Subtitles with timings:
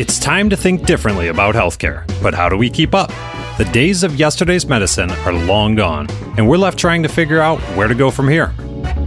[0.00, 3.10] It's time to think differently about healthcare, but how do we keep up?
[3.58, 6.06] The days of yesterday's medicine are long gone,
[6.38, 8.54] and we're left trying to figure out where to go from here.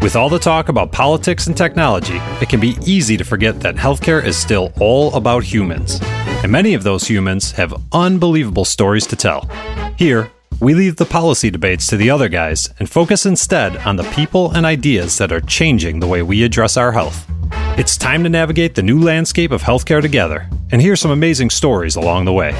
[0.04, 3.74] With all the talk about politics and technology, it can be easy to forget that
[3.74, 5.98] healthcare is still all about humans.
[6.44, 9.50] And many of those humans have unbelievable stories to tell.
[9.98, 10.30] Here,
[10.64, 14.50] we leave the policy debates to the other guys and focus instead on the people
[14.52, 17.30] and ideas that are changing the way we address our health.
[17.78, 21.98] It's time to navigate the new landscape of healthcare together and hear some amazing stories
[21.98, 22.54] along the way.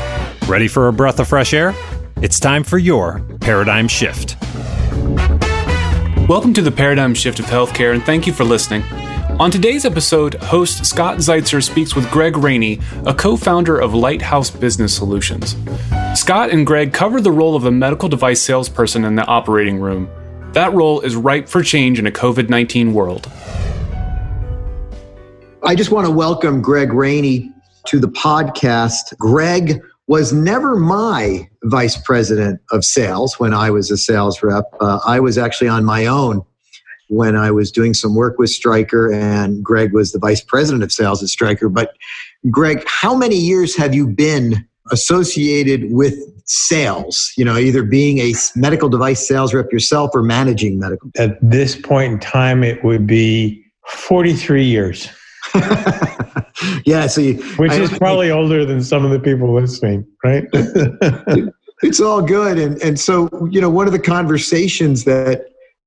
[0.50, 1.74] Ready for a breath of fresh air?
[2.18, 4.36] It's time for your paradigm shift.
[6.28, 8.84] Welcome to the paradigm shift of healthcare, and thank you for listening.
[9.40, 14.50] On today's episode, host Scott Zeitzer speaks with Greg Rainey, a co founder of Lighthouse
[14.50, 15.56] Business Solutions.
[16.16, 20.08] Scott and Greg cover the role of a medical device salesperson in the operating room.
[20.54, 23.32] That role is ripe for change in a COVID 19 world.
[25.64, 27.52] I just want to welcome Greg Rainey
[27.88, 29.18] to the podcast.
[29.18, 34.66] Greg was never my vice president of sales when I was a sales rep.
[34.80, 36.44] Uh, I was actually on my own
[37.10, 40.92] when I was doing some work with Stryker, and Greg was the vice president of
[40.92, 41.70] sales at Stryker.
[41.70, 41.96] But,
[42.52, 47.32] Greg, how many years have you been associated with sales?
[47.38, 51.10] You know, either being a medical device sales rep yourself or managing medical.
[51.18, 55.10] At this point in time, it would be 43 years.
[56.86, 60.06] yeah, so you, which I, is probably I, older than some of the people listening,
[60.24, 60.46] right?
[61.84, 65.46] it's all good, and and so you know, one of the conversations that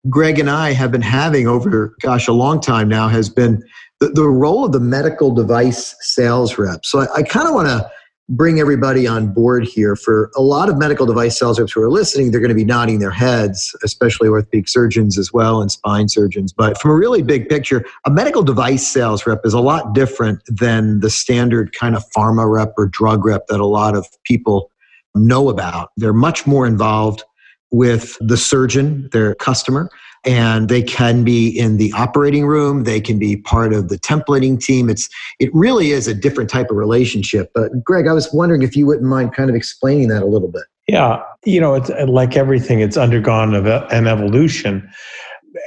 [0.08, 3.62] Greg and I have been having over, gosh, a long time now has been
[4.00, 6.84] the, the role of the medical device sales rep.
[6.84, 7.91] So I, I kind of want to
[8.28, 9.94] bring everybody on board here.
[9.94, 12.64] For a lot of medical device sales reps who are listening they're going to be
[12.64, 16.52] nodding their heads especially orthopedic surgeons as well and spine surgeons.
[16.52, 20.42] But from a really big picture a medical device sales rep is a lot different
[20.48, 24.70] than the standard kind of pharma rep or drug rep that a lot of people
[25.14, 25.90] know about.
[25.96, 27.22] They're much more involved
[27.70, 29.90] with the surgeon their customer
[30.24, 34.60] and they can be in the operating room they can be part of the templating
[34.60, 34.90] team.
[34.90, 38.77] It's it really is a different type of relationship but greg i was wondering if
[38.77, 40.64] you wouldn't mind kind of explaining that a little bit.
[40.88, 44.88] Yeah you know it's like everything it's undergone an evolution.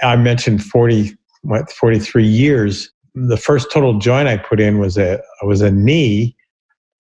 [0.04, 2.92] I mentioned 40 what 43 years.
[3.16, 6.36] The first total joint i put in was a was a knee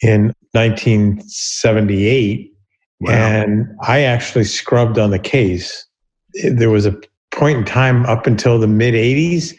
[0.02, 2.54] in 1978
[3.02, 3.12] wow.
[3.12, 5.86] and i actually scrubbed on the case.
[6.44, 6.96] There was a
[7.40, 9.56] point in time up until the mid 80s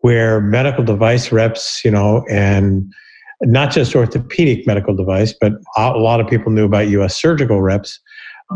[0.00, 2.90] where medical device reps, you know, and
[3.42, 7.98] not just orthopedic medical device, but a lot of people knew about US surgical reps.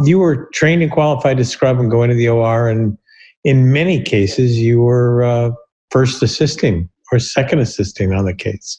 [0.05, 2.69] You were trained and qualified to scrub and go into the OR.
[2.69, 2.97] And
[3.43, 5.51] in many cases, you were uh,
[5.91, 8.79] first assisting or second assisting on the case.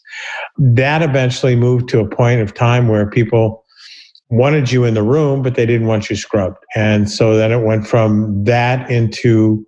[0.57, 3.66] That eventually moved to a point of time where people
[4.30, 6.63] wanted you in the room, but they didn't want you scrubbed.
[6.74, 9.66] And so then it went from that into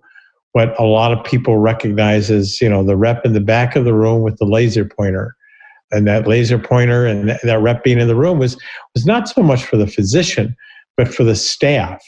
[0.54, 3.84] what a lot of people recognize as you know the rep in the back of
[3.84, 5.36] the room with the laser pointer.
[5.90, 8.56] And that laser pointer and that rep being in the room was
[8.94, 10.56] was not so much for the physician
[10.96, 12.02] but for the staff.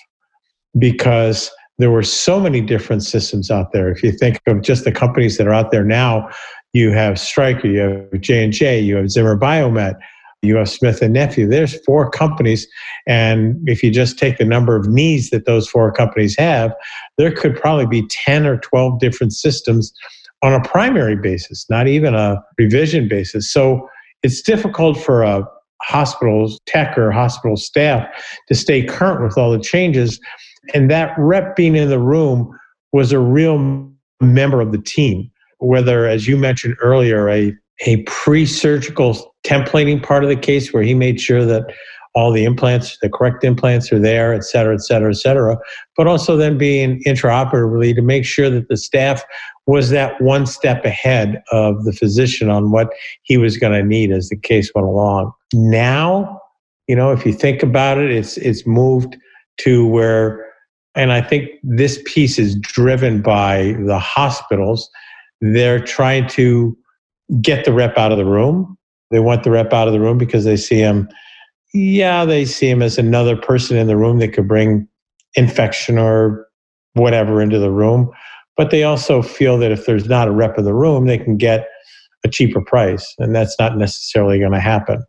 [0.79, 3.91] Because there were so many different systems out there.
[3.91, 6.31] If you think of just the companies that are out there now
[6.73, 9.97] you have Stryker you have j&j you have zimmer biomet
[10.55, 11.49] have Smith and Nephew.
[11.49, 12.69] There's four companies,
[13.09, 16.73] and if you just take the number of needs that those four companies have,
[17.19, 19.93] there could probably be 10 or 12 different systems
[20.43, 23.53] on a primary basis, not even a revision basis.
[23.53, 23.89] So
[24.23, 25.43] it's difficult for a
[25.83, 28.07] hospital's tech or hospital staff
[28.47, 30.21] to stay current with all the changes.
[30.73, 32.57] And that rep being in the room
[32.93, 33.91] was a real
[34.21, 37.53] member of the team, whether, as you mentioned earlier, a
[37.85, 41.65] a pre-surgical templating part of the case where he made sure that
[42.15, 45.59] all the implants, the correct implants are there, et cetera, et cetera, et cetera.
[45.97, 49.23] But also then being intraoperatively to make sure that the staff
[49.67, 52.89] was that one step ahead of the physician on what
[53.23, 55.33] he was going to need as the case went along.
[55.53, 56.41] Now,
[56.89, 59.17] you know, if you think about it, it's it's moved
[59.59, 60.47] to where,
[60.95, 64.89] and I think this piece is driven by the hospitals.
[65.41, 66.77] They're trying to
[67.43, 68.79] get the rep out of the room.
[69.11, 71.09] They want the rep out of the room because they see him,
[71.73, 74.89] yeah, they see him as another person in the room that could bring
[75.35, 76.47] infection or
[76.95, 78.11] whatever into the room.
[78.57, 81.37] But they also feel that if there's not a rep in the room, they can
[81.37, 81.69] get
[82.25, 83.15] a cheaper price.
[83.19, 85.05] And that's not necessarily going to happen.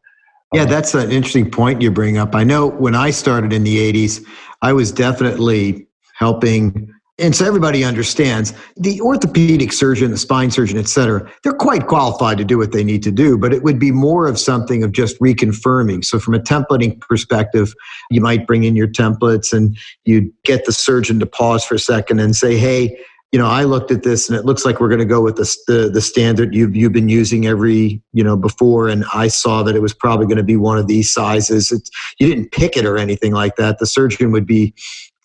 [0.54, 2.34] Yeah, that's an interesting point you bring up.
[2.34, 4.26] I know when I started in the 80s,
[4.62, 10.88] I was definitely helping And so everybody understands the orthopedic surgeon, the spine surgeon, et
[10.88, 13.92] cetera, they're quite qualified to do what they need to do, but it would be
[13.92, 16.06] more of something of just reconfirming.
[16.06, 17.74] So from a templating perspective,
[18.12, 19.76] you might bring in your templates and
[20.06, 23.00] you get the surgeon to pause for a second and say, hey,
[23.34, 25.36] you know, I looked at this and it looks like we're going to go with
[25.36, 29.64] the, the, the standard you've you've been using every you know before, and I saw
[29.64, 31.70] that it was probably going to be one of these sizes.
[31.70, 31.90] It's,
[32.20, 33.80] you didn't pick it or anything like that.
[33.80, 34.74] The surgeon would be,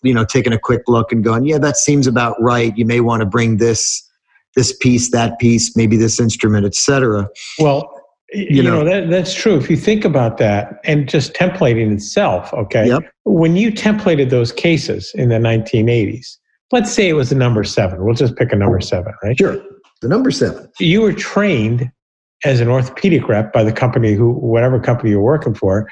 [0.03, 2.75] you know, taking a quick look and going, yeah, that seems about right.
[2.77, 4.07] You may want to bring this
[4.55, 7.27] this piece, that piece, maybe this instrument, etc.
[7.57, 7.89] Well,
[8.31, 9.57] you, you know, know that, that's true.
[9.57, 12.87] If you think about that, and just templating itself, okay.
[12.87, 13.03] Yep.
[13.23, 16.37] When you templated those cases in the 1980s
[16.73, 18.03] let's say it was a number seven.
[18.03, 19.37] We'll just pick a number seven, right?
[19.37, 19.63] Sure.
[20.01, 20.67] The number seven.
[20.79, 21.89] You were trained
[22.43, 25.89] as an orthopedic rep by the company who, whatever company you're working for.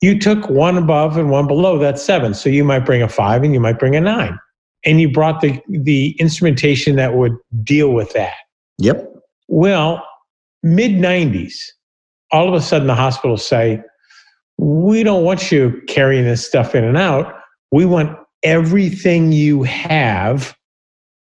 [0.00, 2.34] You took one above and one below that's seven.
[2.34, 4.38] So you might bring a five and you might bring a nine.
[4.84, 8.34] And you brought the, the instrumentation that would deal with that.
[8.78, 9.10] Yep.
[9.48, 10.06] Well,
[10.62, 11.54] mid 90s,
[12.30, 13.80] all of a sudden the hospitals say,
[14.58, 17.34] we don't want you carrying this stuff in and out.
[17.72, 20.56] We want everything you have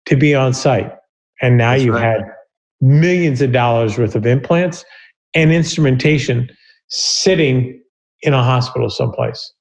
[0.06, 0.92] to be on site.
[1.42, 2.04] And now That's you've right.
[2.04, 2.22] had
[2.82, 4.86] millions of dollars worth of implants
[5.34, 6.50] and instrumentation
[6.88, 7.82] sitting
[8.22, 9.54] in a hospital someplace.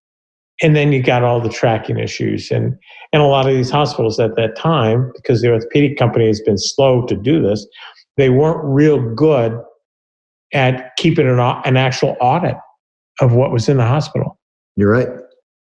[0.60, 2.50] And then you got all the tracking issues.
[2.50, 2.76] And,
[3.12, 6.58] and a lot of these hospitals at that time, because the orthopedic company has been
[6.58, 7.66] slow to do this,
[8.16, 9.56] they weren't real good
[10.52, 12.56] at keeping an, an actual audit
[13.20, 14.38] of what was in the hospital.
[14.76, 15.08] You're right.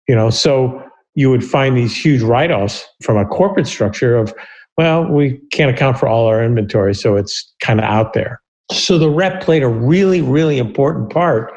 [0.08, 0.82] You know, so
[1.14, 4.32] you would find these huge write offs from a corporate structure of,
[4.79, 8.41] well, we can't account for all our inventory, so it's kind of out there.
[8.70, 11.52] So the rep played a really, really important part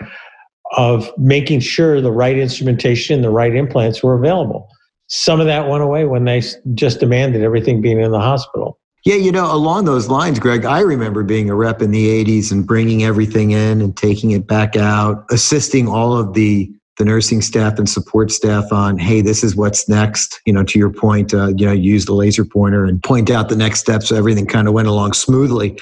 [0.78, 4.70] of making sure the right instrumentation, the right implants were available.
[5.08, 6.42] Some of that went away when they
[6.74, 8.80] just demanded everything being in the hospital.
[9.04, 12.52] Yeah, you know, along those lines, Greg, I remember being a rep in the 80s
[12.52, 17.42] and bringing everything in and taking it back out, assisting all of the the nursing
[17.42, 20.40] staff and support staff on, hey, this is what's next.
[20.46, 23.50] You know, to your point, uh, you know, use the laser pointer and point out
[23.50, 25.80] the next steps so everything kind of went along smoothly.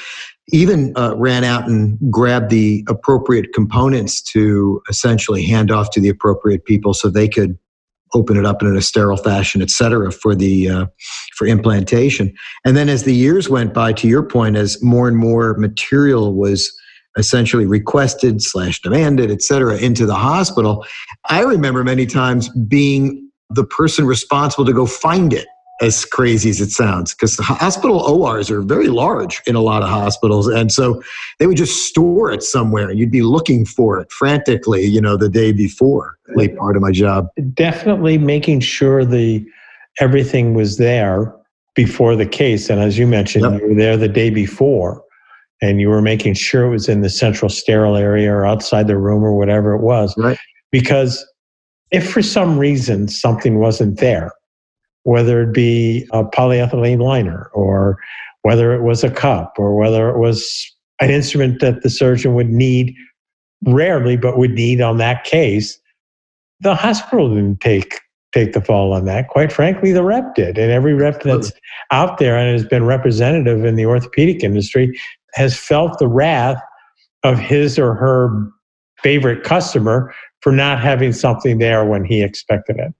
[0.51, 6.09] Even uh, ran out and grabbed the appropriate components to essentially hand off to the
[6.09, 7.57] appropriate people so they could
[8.15, 10.85] open it up in a sterile fashion, et cetera, for the uh,
[11.35, 12.33] for implantation.
[12.65, 16.33] And then as the years went by, to your point, as more and more material
[16.33, 16.75] was
[17.17, 20.85] essentially requested slash demanded, et cetera, into the hospital.
[21.29, 25.47] I remember many times being the person responsible to go find it
[25.81, 29.81] as crazy as it sounds, because the hospital ORs are very large in a lot
[29.81, 30.47] of hospitals.
[30.47, 31.01] And so
[31.39, 35.15] they would just store it somewhere and you'd be looking for it frantically, you know,
[35.15, 36.17] the day before.
[36.35, 37.27] Late part of my job.
[37.53, 39.45] Definitely making sure the
[39.99, 41.33] everything was there
[41.75, 42.69] before the case.
[42.69, 43.61] And as you mentioned, yep.
[43.61, 45.03] you were there the day before
[45.61, 48.97] and you were making sure it was in the central sterile area or outside the
[48.97, 50.13] room or whatever it was.
[50.17, 50.37] Right.
[50.71, 51.25] Because
[51.91, 54.31] if for some reason something wasn't there,
[55.09, 57.97] whether it be a polyethylene liner or
[58.43, 60.71] whether it was a cup or whether it was
[61.01, 62.93] an instrument that the surgeon would need
[63.65, 65.79] rarely but would need on that case,
[66.59, 67.99] the hospital didn't take
[68.35, 69.29] take the fall on that.
[69.29, 70.59] Quite frankly, the rep did.
[70.59, 71.51] And every rep that's
[71.89, 74.95] out there and has been representative in the orthopedic industry
[75.33, 76.61] has felt the wrath
[77.23, 78.47] of his or her
[79.01, 82.93] favorite customer for not having something there when he expected it.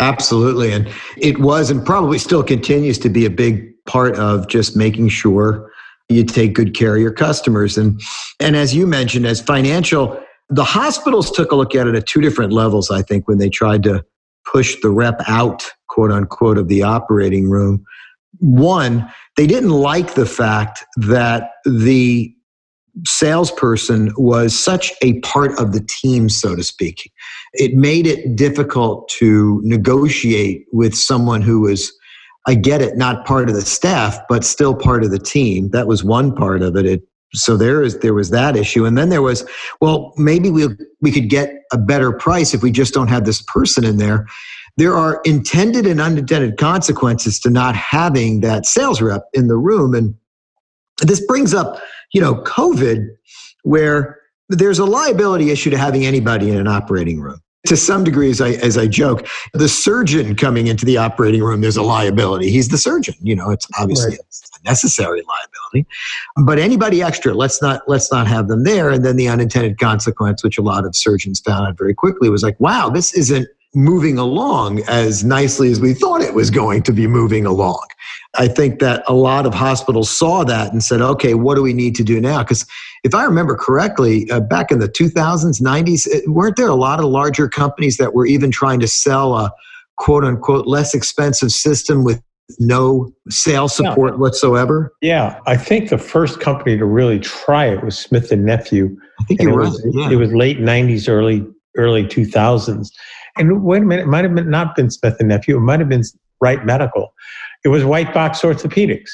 [0.00, 0.72] Absolutely.
[0.72, 0.88] And
[1.18, 5.70] it was and probably still continues to be a big part of just making sure
[6.08, 7.78] you take good care of your customers.
[7.78, 8.00] And
[8.40, 12.20] and as you mentioned, as financial, the hospitals took a look at it at two
[12.20, 14.04] different levels, I think, when they tried to
[14.50, 17.84] push the rep out, quote unquote, of the operating room.
[18.38, 22.34] One, they didn't like the fact that the
[23.06, 27.10] salesperson was such a part of the team, so to speak.
[27.54, 31.92] It made it difficult to negotiate with someone who was,
[32.46, 35.70] I get it, not part of the staff, but still part of the team.
[35.70, 36.86] That was one part of it.
[36.86, 39.48] it so there is there was that issue, and then there was,
[39.80, 40.66] well, maybe we
[41.00, 44.26] we could get a better price if we just don't have this person in there
[44.76, 49.94] there are intended and unintended consequences to not having that sales rep in the room.
[49.94, 50.14] And
[51.02, 51.80] this brings up,
[52.12, 53.06] you know, COVID,
[53.62, 57.40] where there's a liability issue to having anybody in an operating room.
[57.66, 61.60] To some degree, as I, as I joke, the surgeon coming into the operating room,
[61.60, 62.50] there's a liability.
[62.50, 63.14] He's the surgeon.
[63.20, 64.18] You know, it's obviously right.
[64.18, 65.86] a necessary liability.
[66.42, 68.88] But anybody extra, let's not let's not have them there.
[68.88, 72.42] And then the unintended consequence, which a lot of surgeons found out very quickly, was
[72.42, 76.92] like, wow, this isn't moving along as nicely as we thought it was going to
[76.92, 77.86] be moving along.
[78.38, 81.72] I think that a lot of hospitals saw that and said, okay, what do we
[81.72, 82.38] need to do now?
[82.42, 82.66] Because
[83.04, 86.98] if I remember correctly, uh, back in the 2000s, 90s, it, weren't there a lot
[86.98, 89.52] of larger companies that were even trying to sell a
[89.96, 92.22] quote unquote less expensive system with
[92.58, 94.18] no sales support yeah.
[94.18, 94.92] whatsoever?
[95.00, 98.96] Yeah, I think the first company to really try it was Smith and Nephew.
[99.20, 99.68] I think you're right.
[99.68, 100.10] Was, yeah.
[100.10, 101.46] It was late 90s, early
[101.76, 102.88] early 2000s.
[103.36, 105.56] And wait a minute, it might have been not been Smith and Nephew.
[105.56, 106.04] It might have been
[106.40, 107.14] Wright Medical.
[107.64, 109.10] It was White Box Orthopedics.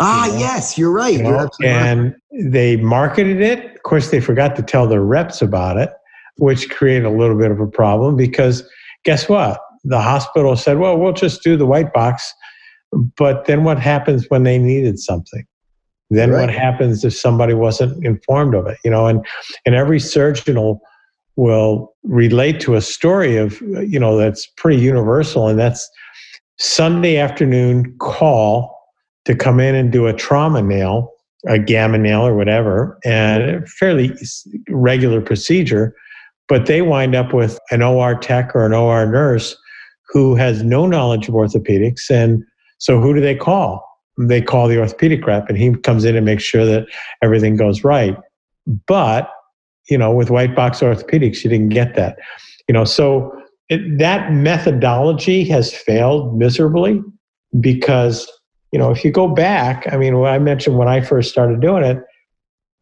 [0.00, 0.38] Ah, you know?
[0.38, 1.14] yes, you're right.
[1.14, 1.48] You know?
[1.60, 2.50] You're and right.
[2.50, 3.76] they marketed it.
[3.76, 5.90] Of course, they forgot to tell their reps about it,
[6.38, 8.68] which created a little bit of a problem because
[9.04, 9.60] guess what?
[9.84, 12.32] The hospital said, well, we'll just do the white box.
[13.16, 15.44] But then what happens when they needed something?
[16.10, 16.42] Then right.
[16.42, 18.78] what happens if somebody wasn't informed of it?
[18.84, 19.24] You know, and,
[19.64, 20.58] and every surgeon
[21.36, 25.48] will, relate to a story of, you know, that's pretty universal.
[25.48, 25.88] And that's
[26.58, 28.76] Sunday afternoon call
[29.24, 31.12] to come in and do a trauma nail,
[31.46, 34.16] a gamma nail or whatever, and fairly
[34.68, 35.94] regular procedure.
[36.48, 39.56] But they wind up with an OR tech or an OR nurse
[40.08, 42.10] who has no knowledge of orthopedics.
[42.10, 42.44] And
[42.78, 43.88] so who do they call?
[44.18, 46.86] They call the orthopedic rep and he comes in and makes sure that
[47.22, 48.16] everything goes right.
[48.86, 49.30] But,
[49.88, 52.18] you know, with white box orthopedics, you didn't get that.
[52.68, 53.32] You know, so
[53.68, 57.02] it, that methodology has failed miserably
[57.60, 58.30] because
[58.72, 61.84] you know if you go back i mean i mentioned when i first started doing
[61.84, 62.02] it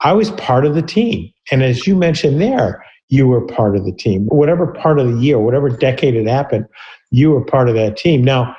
[0.00, 3.85] i was part of the team and as you mentioned there you were part of
[3.85, 6.66] the team whatever part of the year whatever decade it happened
[7.11, 8.54] you were part of that team now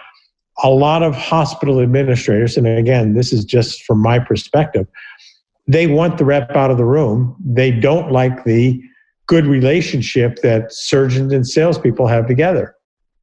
[0.64, 4.86] a lot of hospital administrators and again this is just from my perspective
[5.68, 8.82] they want the rep out of the room they don't like the
[9.32, 12.76] good relationship that surgeons and salespeople have together.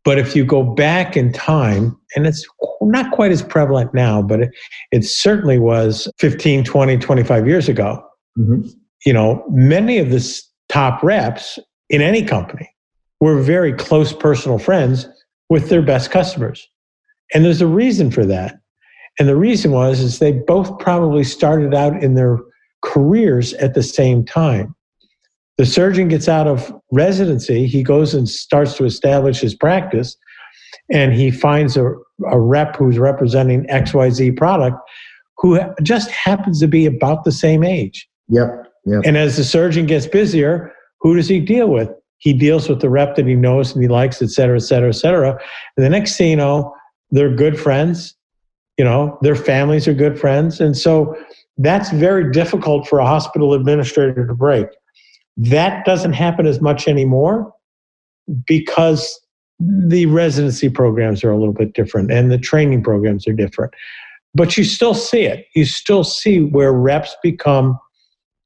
[0.07, 2.47] But if you go back in time, and it's
[2.80, 4.50] not quite as prevalent now, but it,
[4.90, 8.02] it certainly was 15, 20, 25 years ago.
[8.38, 8.68] Mm-hmm.
[9.04, 10.40] You know, many of the
[10.71, 11.59] top reps
[11.90, 12.75] in any company
[13.21, 15.07] were very close personal friends
[15.50, 16.66] with their best customers.
[17.35, 18.59] And there's a reason for that.
[19.18, 22.38] And the reason was is they both probably started out in their
[22.82, 24.75] careers at the same time.
[25.56, 30.16] The surgeon gets out of residency, he goes and starts to establish his practice,
[30.90, 31.94] and he finds a,
[32.30, 34.78] a rep who's representing XYZ product
[35.38, 38.08] who just happens to be about the same age.
[38.28, 38.66] Yep.
[38.87, 39.02] Yep.
[39.04, 41.90] And as the surgeon gets busier, who does he deal with?
[42.18, 44.88] He deals with the rep that he knows and he likes, et cetera, et cetera,
[44.88, 45.38] et cetera.
[45.76, 46.75] And the next thing you know,
[47.10, 48.14] they're good friends.
[48.78, 50.61] You know, their families are good friends.
[50.61, 51.16] And so
[51.58, 54.68] that's very difficult for a hospital administrator to break.
[55.37, 57.52] That doesn't happen as much anymore
[58.47, 59.20] because
[59.58, 63.75] the residency programs are a little bit different and the training programs are different.
[64.35, 65.47] But you still see it.
[65.54, 67.78] You still see where reps become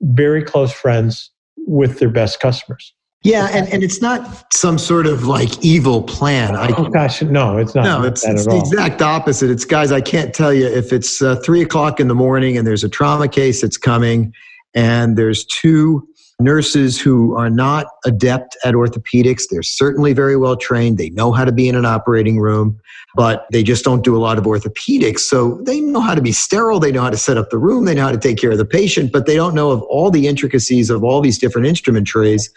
[0.01, 1.31] very close friends
[1.67, 2.95] with their best customers.
[3.25, 6.57] Yeah, and, and it's not some sort of like evil plan.
[6.57, 7.85] I, oh gosh, no, it's not.
[7.85, 9.49] No, it's, it's the exact opposite.
[9.49, 12.67] It's guys, I can't tell you if it's uh, three o'clock in the morning and
[12.67, 14.33] there's a trauma case that's coming,
[14.75, 16.07] and there's two
[16.41, 19.45] nurses who are not adept at orthopedics.
[19.49, 20.99] They're certainly very well trained.
[20.99, 22.81] They know how to be in an operating room,
[23.15, 25.21] but they just don't do a lot of orthopedics.
[25.21, 26.81] So they know how to be sterile.
[26.81, 27.85] They know how to set up the room.
[27.85, 30.11] They know how to take care of the patient, but they don't know of all
[30.11, 32.51] the intricacies of all these different instrument trays,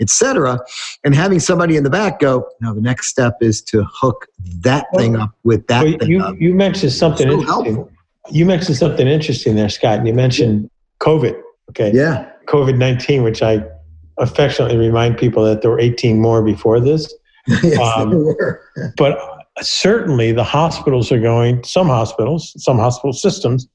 [0.00, 0.60] etc.
[1.04, 4.26] And having somebody in the back go, no, the next step is to hook
[4.60, 6.40] that thing up with that well, thing you, up.
[6.40, 7.74] You mentioned something so interesting.
[7.74, 7.92] Helpful.
[8.30, 9.98] You mentioned something interesting there, Scott.
[9.98, 11.40] And you mentioned COVID.
[11.70, 11.92] Okay.
[11.94, 12.30] Yeah.
[12.46, 13.64] COVID 19, which I
[14.18, 17.12] affectionately remind people that there were 18 more before this.
[17.62, 18.62] yes, um, there were.
[18.96, 19.18] but
[19.60, 23.68] certainly the hospitals are going, some hospitals, some hospital systems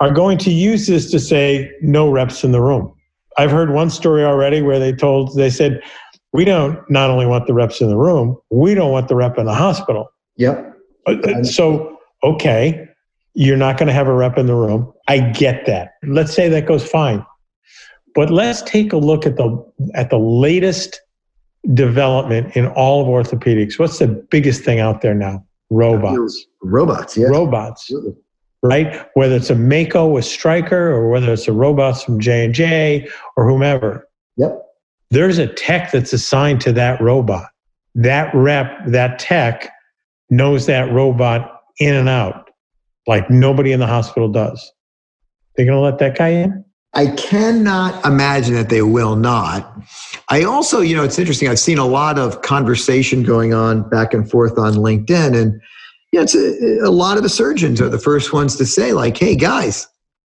[0.00, 2.92] are going to use this to say no reps in the room.
[3.38, 5.80] I've heard one story already where they told, they said,
[6.32, 9.38] we don't not only want the reps in the room, we don't want the rep
[9.38, 10.08] in the hospital.
[10.36, 10.76] Yep.
[11.06, 12.88] Uh, so, okay,
[13.34, 14.92] you're not going to have a rep in the room.
[15.08, 15.92] I get that.
[16.04, 17.24] Let's say that goes fine.
[18.14, 19.64] But let's take a look at the
[19.94, 21.00] at the latest
[21.72, 23.78] development in all of orthopedics.
[23.78, 25.44] What's the biggest thing out there now?
[25.70, 26.46] Robots.
[26.62, 27.26] Robots, yeah.
[27.26, 27.92] Robots.
[28.64, 29.06] Right?
[29.12, 33.08] Whether it's a Mako with Stryker or whether it's a robots from J and J
[33.36, 34.08] or whomever.
[34.38, 34.58] Yep.
[35.10, 37.46] There's a tech that's assigned to that robot.
[37.94, 39.70] That rep, that tech
[40.30, 42.50] knows that robot in and out,
[43.06, 44.72] like nobody in the hospital does.
[45.56, 46.64] They're going to let that guy in?
[46.94, 49.70] I cannot imagine that they will not.
[50.30, 51.48] I also, you know, it's interesting.
[51.48, 55.60] I've seen a lot of conversation going on back and forth on LinkedIn, and
[56.14, 59.16] yeah, it's a, a lot of the surgeons are the first ones to say, like,
[59.16, 59.88] "Hey, guys,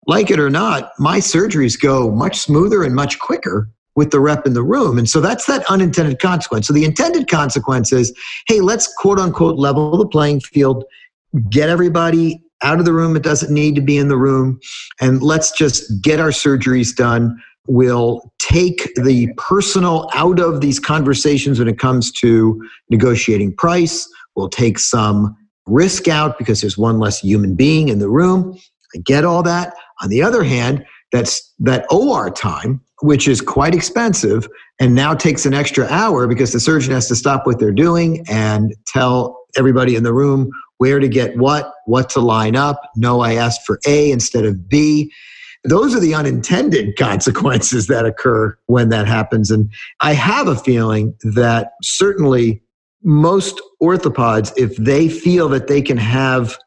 [0.08, 4.46] like it or not, my surgeries go much smoother and much quicker with the rep
[4.46, 4.98] in the room.
[4.98, 6.68] And so that's that unintended consequence.
[6.68, 8.14] So the intended consequence is
[8.48, 10.84] hey, let's quote unquote level the playing field,
[11.50, 14.60] get everybody out of the room that doesn't need to be in the room,
[15.00, 17.42] and let's just get our surgeries done.
[17.68, 24.10] We'll take the personal out of these conversations when it comes to negotiating price.
[24.36, 25.38] We'll take some
[25.70, 28.58] risk out because there's one less human being in the room.
[28.96, 29.74] I get all that.
[30.02, 34.48] On the other hand, that's that OR time, which is quite expensive
[34.80, 38.24] and now takes an extra hour because the surgeon has to stop what they're doing
[38.30, 42.82] and tell everybody in the room where to get what, what to line up.
[42.96, 45.12] No, I asked for A instead of B.
[45.66, 49.52] Those are the unintended consequences that occur when that happens.
[49.52, 52.62] And I have a feeling that certainly
[53.04, 56.58] most orthopods, if they feel that they can have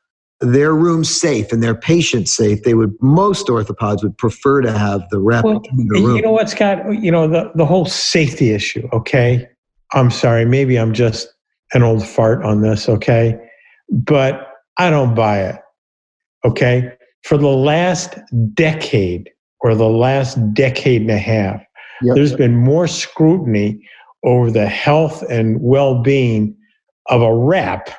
[0.41, 5.09] their room safe and their patients safe, they would most orthopods would prefer to have
[5.11, 6.17] the rep well, in the room.
[6.17, 6.79] You know what, Scott?
[7.01, 8.89] You know the the whole safety issue.
[8.93, 9.47] Okay,
[9.93, 10.45] I'm sorry.
[10.45, 11.29] Maybe I'm just
[11.75, 12.89] an old fart on this.
[12.89, 13.39] Okay,
[13.91, 14.49] but
[14.79, 15.57] I don't buy it.
[16.45, 18.19] Okay, for the last
[18.55, 21.63] decade or the last decade and a half,
[22.03, 22.17] yep.
[22.17, 23.81] there's been more scrutiny
[24.25, 26.57] over the health and well-being
[27.07, 27.91] of a rep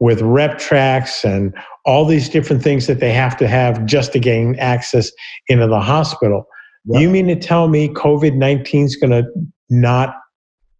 [0.00, 1.54] with Reptrax and
[1.84, 5.10] all these different things that they have to have just to gain access
[5.48, 6.46] into the hospital.
[6.86, 7.00] Yep.
[7.00, 9.24] You mean to tell me COVID 19 is going to
[9.70, 10.16] not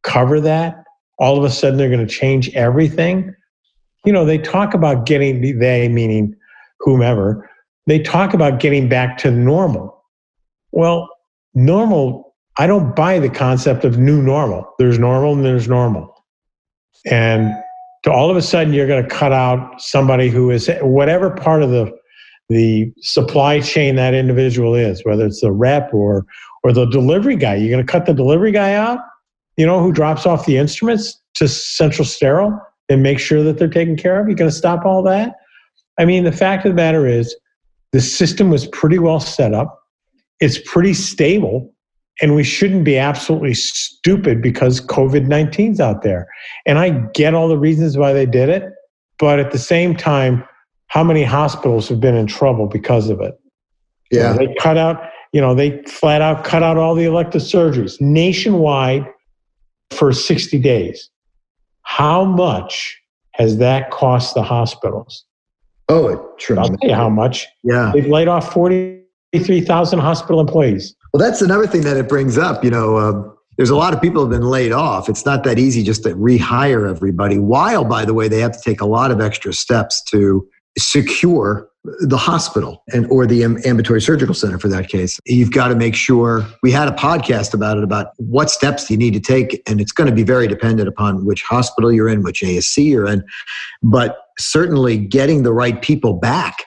[0.02, 0.84] cover that?
[1.18, 3.34] All of a sudden, they're going to change everything?
[4.04, 6.34] You know, they talk about getting, they meaning
[6.80, 7.48] whomever,
[7.86, 10.02] they talk about getting back to normal.
[10.72, 11.08] Well,
[11.54, 12.23] normal,
[12.58, 14.72] I don't buy the concept of new normal.
[14.78, 16.14] There's normal and there's normal.
[17.10, 17.50] And
[18.04, 21.62] to all of a sudden you're going to cut out somebody who is whatever part
[21.62, 21.92] of the
[22.50, 26.26] the supply chain that individual is, whether it's the rep or
[26.62, 27.54] or the delivery guy.
[27.56, 28.98] You're going to cut the delivery guy out,
[29.56, 33.68] you know, who drops off the instruments to central sterile and make sure that they're
[33.68, 34.28] taken care of.
[34.28, 35.34] You're going to stop all that.
[35.98, 37.34] I mean, the fact of the matter is,
[37.92, 39.80] the system was pretty well set up.
[40.40, 41.73] It's pretty stable
[42.20, 46.26] and we shouldn't be absolutely stupid because COVID 19's out there.
[46.66, 48.72] And I get all the reasons why they did it,
[49.18, 50.44] but at the same time,
[50.88, 53.34] how many hospitals have been in trouble because of it?
[54.10, 54.32] Yeah.
[54.32, 57.42] You know, they cut out, you know, they flat out cut out all the elective
[57.42, 59.04] surgeries nationwide
[59.90, 61.10] for 60 days.
[61.82, 63.00] How much
[63.32, 65.24] has that cost the hospitals?
[65.88, 66.58] Oh, true.
[66.58, 67.46] I'll tell you how much.
[67.62, 67.90] Yeah.
[67.92, 70.94] They've laid off 43,000 hospital employees.
[71.14, 72.64] Well, that's another thing that it brings up.
[72.64, 75.08] You know, uh, there's a lot of people have been laid off.
[75.08, 77.38] It's not that easy just to rehire everybody.
[77.38, 80.44] While, by the way, they have to take a lot of extra steps to
[80.76, 81.68] secure
[82.00, 85.94] the hospital and or the ambulatory surgical center for that case you've got to make
[85.94, 89.82] sure we had a podcast about it about what steps you need to take and
[89.82, 93.22] it's going to be very dependent upon which hospital you're in which asc you're in
[93.82, 96.64] but certainly getting the right people back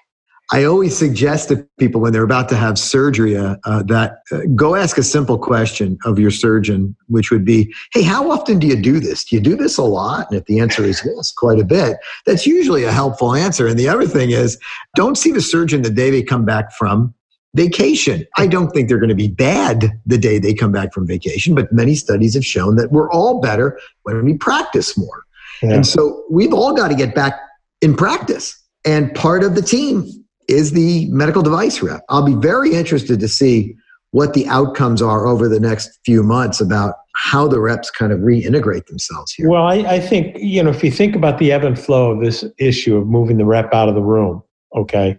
[0.52, 4.40] I always suggest to people when they're about to have surgery uh, uh, that uh,
[4.56, 8.68] go ask a simple question of your surgeon, which would be, Hey, how often do
[8.68, 9.26] you do this?
[9.26, 10.28] Do you do this a lot?
[10.30, 13.68] And if the answer is yes, quite a bit, that's usually a helpful answer.
[13.68, 14.58] And the other thing is,
[14.96, 17.14] don't see the surgeon the day they come back from
[17.54, 18.26] vacation.
[18.38, 21.56] I don't think they're going to be bad the day they come back from vacation,
[21.56, 25.26] but many studies have shown that we're all better when we practice more.
[25.62, 25.74] Yeah.
[25.74, 27.34] And so we've all got to get back
[27.82, 28.58] in practice.
[28.86, 30.08] And part of the team
[30.48, 32.02] is the medical device rep.
[32.10, 33.76] I'll be very interested to see
[34.12, 38.20] what the outcomes are over the next few months about how the reps kind of
[38.20, 39.50] reintegrate themselves here.
[39.50, 42.24] Well, I, I, think, you know, if you think about the ebb and flow of
[42.24, 44.42] this issue of moving the rep out of the room,
[44.76, 45.18] okay,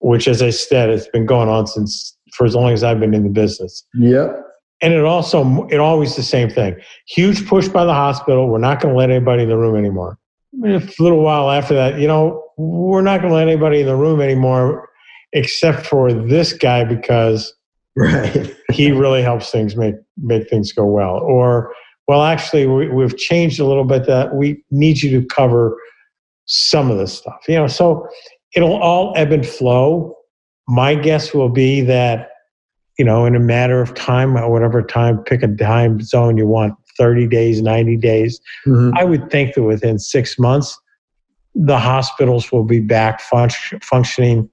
[0.00, 3.14] which, as I said, it's been going on since for as long as I've been
[3.14, 3.84] in the business.
[3.94, 4.42] Yep.
[4.82, 6.76] And it also, it always the same thing.
[7.08, 8.48] Huge push by the hospital.
[8.48, 10.18] We're not going to let anybody in the room anymore.
[10.64, 13.96] A little while after that, you know, we're not going to let anybody in the
[13.96, 14.88] room anymore
[15.32, 17.54] except for this guy because
[17.96, 18.54] right.
[18.72, 21.16] he really helps things make make things go well.
[21.16, 21.74] Or
[22.08, 25.76] well, actually, we, we've changed a little bit that we need you to cover
[26.46, 27.40] some of this stuff.
[27.48, 28.06] You know, so
[28.54, 30.14] it'll all ebb and flow.
[30.68, 32.30] My guess will be that
[32.98, 36.74] you know, in a matter of time, whatever time, pick a time zone you want
[36.98, 38.40] 30 days, 90 days.
[38.66, 38.96] Mm-hmm.
[38.96, 40.78] I would think that within six months,
[41.54, 43.50] the hospitals will be back fun-
[43.82, 44.50] functioning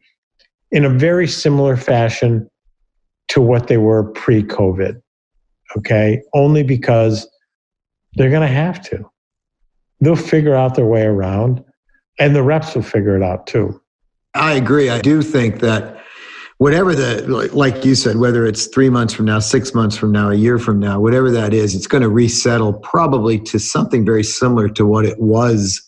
[0.72, 2.50] in a very similar fashion
[3.30, 5.02] to what they were pre COVID.
[5.78, 6.22] okay?
[6.34, 7.28] Only because
[8.16, 9.10] they're going to have to.
[10.02, 11.64] They'll figure out their way around,
[12.20, 13.80] and the reps will figure it out too.
[14.36, 14.90] I agree.
[14.90, 15.98] I do think that
[16.64, 20.30] whatever the, like you said, whether it's three months from now, six months from now,
[20.30, 24.24] a year from now, whatever that is, it's going to resettle probably to something very
[24.24, 25.82] similar to what it was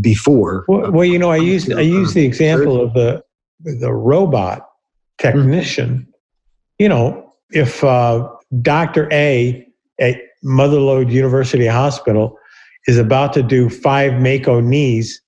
[0.00, 0.64] before.
[0.66, 3.22] Well, well you know, I used I used the example of the
[3.60, 4.68] the robot
[5.18, 6.12] technician.
[6.80, 8.28] You know, if uh,
[8.62, 9.64] Doctor A
[10.00, 12.36] at Motherlode University Hospital
[12.88, 15.22] is about to do five Mako knees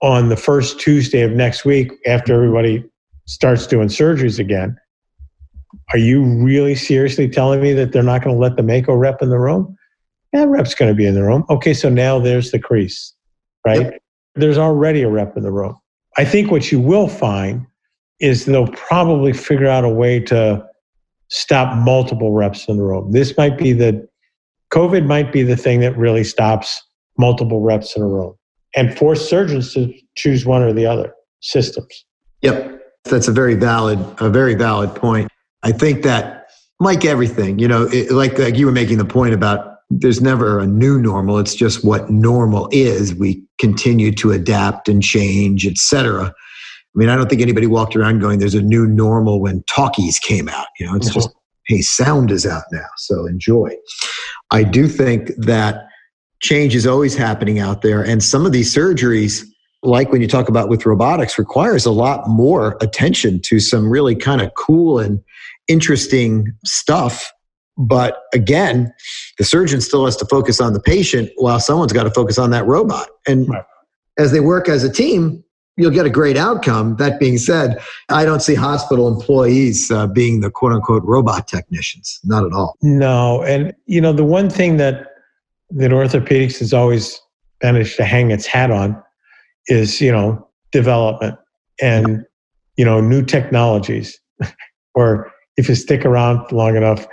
[0.00, 2.88] on the first Tuesday of next week after everybody
[3.26, 4.76] starts doing surgeries again.
[5.92, 9.22] Are you really seriously telling me that they're not going to let the Mako rep
[9.22, 9.76] in the room?
[10.32, 11.44] Yeah, rep's going to be in the room.
[11.50, 13.14] Okay, so now there's the crease,
[13.66, 13.80] right?
[13.80, 14.02] Yep.
[14.34, 15.76] There's already a rep in the room.
[16.16, 17.66] I think what you will find
[18.20, 20.64] is they'll probably figure out a way to
[21.28, 23.12] stop multiple reps in the room.
[23.12, 24.06] This might be the
[24.72, 26.82] COVID might be the thing that really stops
[27.18, 28.34] multiple reps in a room
[28.74, 32.04] and force surgeons to choose one or the other systems.
[32.40, 32.81] Yep.
[33.04, 35.30] That's a very valid, a very valid point.
[35.62, 36.46] I think that,
[36.80, 40.58] like everything, you know, it, like like you were making the point about there's never
[40.58, 41.38] a new normal.
[41.38, 43.14] It's just what normal is.
[43.14, 46.26] We continue to adapt and change, etc.
[46.94, 50.18] I mean, I don't think anybody walked around going, "There's a new normal" when talkies
[50.18, 50.66] came out.
[50.78, 51.14] You know, it's mm-hmm.
[51.14, 51.30] just,
[51.66, 53.70] hey, sound is out now, so enjoy.
[54.50, 55.86] I do think that
[56.40, 59.44] change is always happening out there, and some of these surgeries
[59.82, 64.14] like when you talk about with robotics requires a lot more attention to some really
[64.14, 65.22] kind of cool and
[65.68, 67.32] interesting stuff.
[67.76, 68.92] But again
[69.38, 72.50] the surgeon still has to focus on the patient while someone's got to focus on
[72.50, 73.08] that robot.
[73.26, 73.64] And right.
[74.18, 75.42] as they work as a team
[75.78, 76.96] you'll get a great outcome.
[76.96, 82.20] That being said i don't see hospital employees uh, being the quote unquote robot technicians.
[82.24, 82.76] Not at all.
[82.82, 85.08] No and you know the one thing that
[85.70, 87.20] that orthopedics has always
[87.62, 89.02] managed to hang its hat on
[89.68, 91.36] is you know development
[91.80, 92.24] and
[92.76, 94.18] you know new technologies.
[94.94, 97.06] Or if you stick around long enough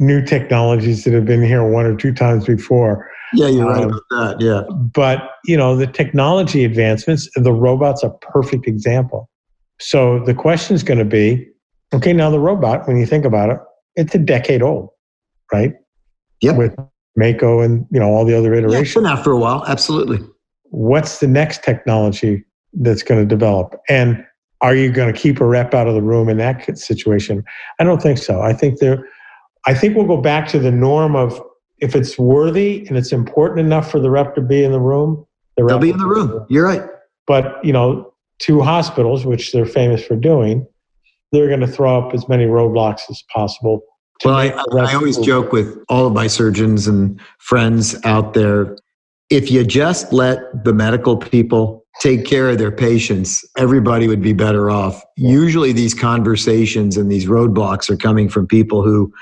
[0.00, 3.08] new technologies that have been here one or two times before.
[3.32, 4.62] Yeah you're um, right about that yeah.
[4.70, 9.30] but you know the technology advancements the robot's a perfect example.
[9.80, 11.48] So the question is going to be
[11.92, 13.58] okay now the robot when you think about it
[13.96, 14.90] it's a decade old
[15.52, 15.74] right?
[16.40, 16.76] Yeah with
[17.16, 20.18] mako and you know all the other iterations yeah, been out for a while absolutely
[20.74, 23.80] what's the next technology that's going to develop?
[23.88, 24.24] And
[24.60, 27.44] are you going to keep a rep out of the room in that situation?
[27.78, 28.40] I don't think so.
[28.40, 29.08] I think there,
[29.66, 31.40] I think we'll go back to the norm of
[31.78, 35.24] if it's worthy and it's important enough for the rep to be in the room,
[35.56, 36.44] the they'll be in the room.
[36.48, 36.82] You're right.
[37.26, 40.66] But you know, two hospitals, which they're famous for doing,
[41.30, 43.82] they're going to throw up as many roadblocks as possible.
[44.24, 48.76] Well, I, I always joke with all of my surgeons and friends out there
[49.34, 54.32] if you just let the medical people take care of their patients, everybody would be
[54.32, 55.02] better off.
[55.16, 59.12] Usually, these conversations and these roadblocks are coming from people who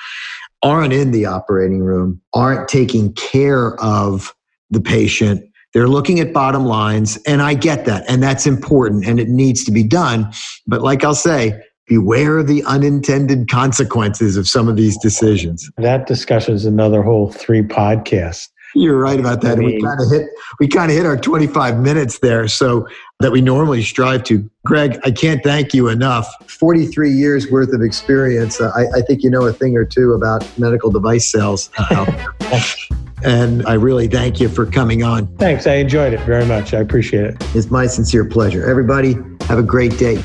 [0.63, 4.35] aren't in the operating room, aren't taking care of
[4.71, 5.43] the patient.
[5.73, 9.65] They're looking at bottom lines, and I get that, and that's important, and it needs
[9.65, 10.31] to be done.
[10.67, 15.71] But like I'll say, beware of the unintended consequences of some of these decisions.
[15.79, 18.49] That discussion is another whole three podcasts.
[18.75, 19.59] You're right about that.
[19.59, 22.87] And we kind of hit we kind of hit our 25 minutes there, so
[23.21, 24.49] that we normally strive to.
[24.65, 26.29] Greg, I can't thank you enough.
[26.51, 28.61] 43 years worth of experience.
[28.61, 31.71] Uh, I, I, think you know a thing or two about medical device sales.
[33.25, 35.27] and I really thank you for coming on.
[35.37, 35.67] Thanks.
[35.67, 36.75] I enjoyed it very much.
[36.75, 37.37] I appreciate it.
[37.55, 38.69] It's my sincere pleasure.
[38.69, 40.17] Everybody, have a great day.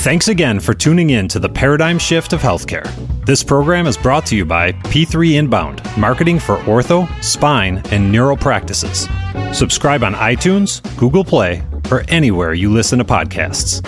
[0.00, 2.86] Thanks again for tuning in to the paradigm shift of healthcare.
[3.26, 8.36] This program is brought to you by P3 Inbound, marketing for ortho, spine, and neural
[8.36, 9.08] practices.
[9.52, 13.84] Subscribe on iTunes, Google Play, or anywhere you listen to podcasts.